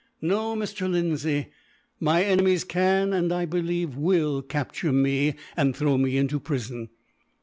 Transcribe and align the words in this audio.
"No, 0.19 0.55
Mr. 0.55 0.89
Lindsay; 0.91 1.49
my 1.99 2.23
enemies 2.23 2.63
can, 2.63 3.13
and 3.13 3.31
I 3.31 3.45
believe 3.45 3.95
will, 3.95 4.41
capture 4.41 4.91
me 4.91 5.35
and 5.55 5.75
throw 5.75 5.95
me 5.99 6.17
into 6.17 6.39
prison. 6.39 6.89